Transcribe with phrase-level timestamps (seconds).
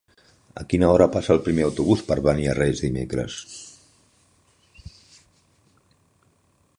[0.59, 3.37] A quina hora passa el primer autobús per Beniarrés dimecres?